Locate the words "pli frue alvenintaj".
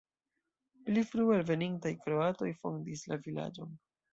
0.87-1.93